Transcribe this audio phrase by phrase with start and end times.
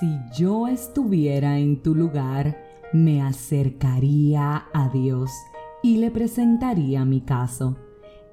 [0.00, 2.58] Si yo estuviera en tu lugar,
[2.92, 5.30] me acercaría a Dios
[5.84, 7.76] y le presentaría mi caso.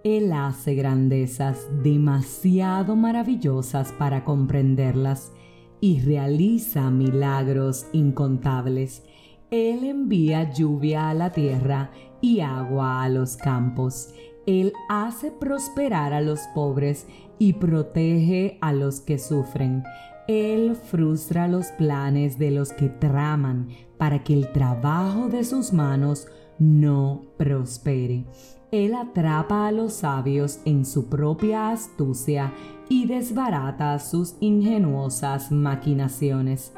[0.03, 5.33] Él hace grandezas demasiado maravillosas para comprenderlas
[5.79, 9.03] y realiza milagros incontables.
[9.51, 11.91] Él envía lluvia a la tierra
[12.21, 14.15] y agua a los campos.
[14.47, 17.05] Él hace prosperar a los pobres
[17.37, 19.83] y protege a los que sufren.
[20.31, 26.25] Él frustra los planes de los que traman para que el trabajo de sus manos
[26.57, 28.23] no prospere.
[28.71, 32.53] Él atrapa a los sabios en su propia astucia
[32.87, 36.71] y desbarata sus ingenuosas maquinaciones.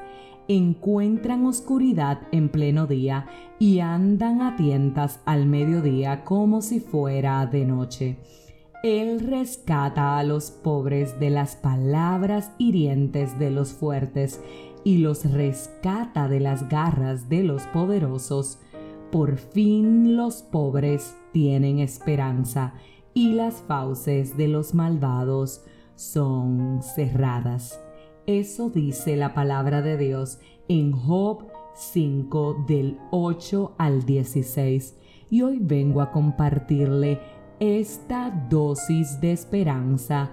[0.48, 3.28] Encuentran oscuridad en pleno día
[3.60, 8.18] y andan a tientas al mediodía como si fuera de noche.
[8.84, 14.42] Él rescata a los pobres de las palabras hirientes de los fuertes
[14.84, 18.60] y los rescata de las garras de los poderosos.
[19.10, 22.74] Por fin los pobres tienen esperanza
[23.14, 25.64] y las fauces de los malvados
[25.96, 27.80] son cerradas.
[28.26, 31.46] Eso dice la palabra de Dios en Job
[31.76, 34.98] 5 del 8 al 16
[35.30, 37.22] y hoy vengo a compartirle
[37.60, 40.32] esta dosis de esperanza,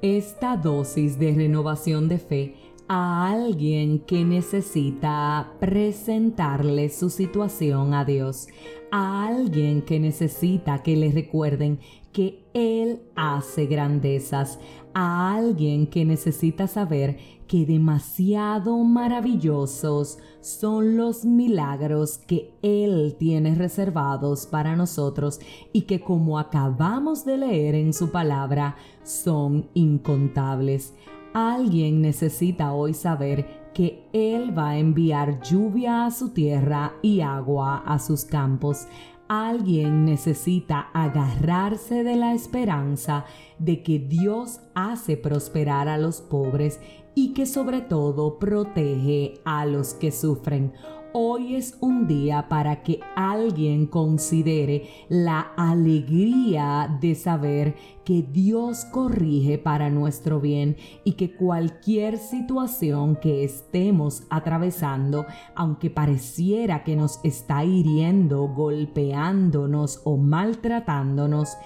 [0.00, 2.54] esta dosis de renovación de fe
[2.88, 8.48] a alguien que necesita presentarle su situación a Dios,
[8.90, 11.80] a alguien que necesita que le recuerden
[12.12, 14.58] que Él hace grandezas,
[14.94, 24.46] a alguien que necesita saber que demasiado maravillosos son los milagros que Él tiene reservados
[24.46, 25.40] para nosotros
[25.72, 30.94] y que como acabamos de leer en su palabra, son incontables.
[31.34, 37.82] Alguien necesita hoy saber que Él va a enviar lluvia a su tierra y agua
[37.86, 38.86] a sus campos.
[39.28, 43.24] Alguien necesita agarrarse de la esperanza
[43.58, 46.80] de que Dios hace prosperar a los pobres
[47.14, 50.72] y que sobre todo protege a los que sufren.
[51.14, 59.58] Hoy es un día para que alguien considere la alegría de saber que Dios corrige
[59.58, 67.62] para nuestro bien y que cualquier situación que estemos atravesando, aunque pareciera que nos está
[67.62, 71.58] hiriendo, golpeándonos o maltratándonos,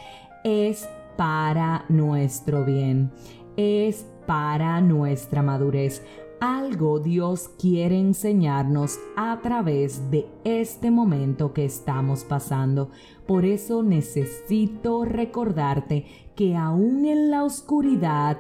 [0.42, 3.12] es para nuestro bien,
[3.56, 6.02] es para nuestra madurez
[6.40, 12.90] algo Dios quiere enseñarnos a través de este momento que estamos pasando.
[13.26, 18.38] Por eso necesito recordarte que aún en la oscuridad,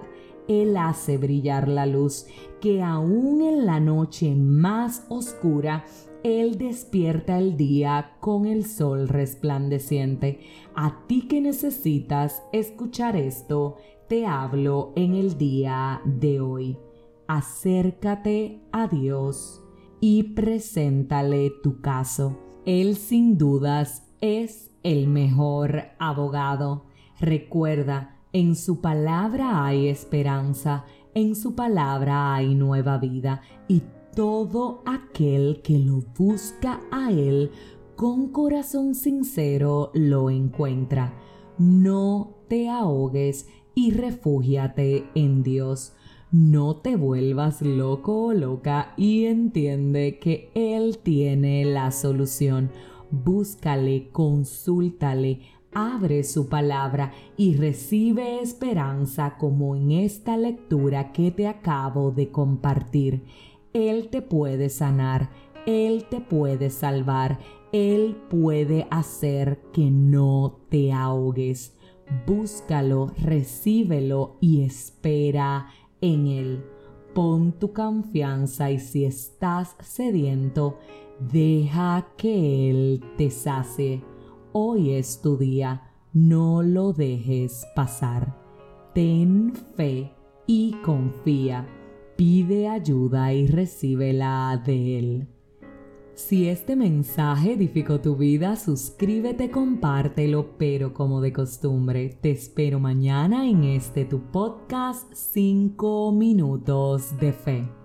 [0.48, 2.26] Él hace brillar la luz,
[2.60, 5.84] que aún en la noche más oscura,
[6.22, 10.40] Él despierta el día con el sol resplandeciente.
[10.74, 13.76] A ti que necesitas escuchar esto,
[14.08, 16.78] te hablo en el día de hoy
[17.28, 19.62] acércate a Dios
[20.00, 22.38] y preséntale tu caso.
[22.64, 26.86] Él sin dudas es el mejor abogado.
[27.20, 30.84] Recuerda, en su palabra hay esperanza,
[31.14, 33.82] en su palabra hay nueva vida y
[34.14, 37.50] todo aquel que lo busca a Él
[37.96, 41.14] con corazón sincero lo encuentra.
[41.58, 45.94] No te ahogues y refúgiate en Dios.
[46.32, 52.70] No te vuelvas loco o loca y entiende que Él tiene la solución.
[53.12, 55.42] Búscale, consúltale,
[55.72, 63.22] abre su palabra y recibe esperanza como en esta lectura que te acabo de compartir.
[63.72, 65.30] Él te puede sanar,
[65.64, 67.38] Él te puede salvar,
[67.70, 71.76] Él puede hacer que no te ahogues.
[72.26, 75.68] Búscalo, recíbelo y espera
[76.00, 76.64] en Él.
[77.14, 80.78] Pon tu confianza y si estás sediento,
[81.18, 84.02] deja que Él te sacie.
[84.52, 88.36] Hoy es tu día, no lo dejes pasar.
[88.94, 90.12] Ten fe
[90.46, 91.66] y confía.
[92.16, 95.35] Pide ayuda y recíbela de Él.
[96.16, 103.46] Si este mensaje edificó tu vida, suscríbete, compártelo, pero como de costumbre, te espero mañana
[103.46, 107.75] en este tu podcast 5 minutos de fe.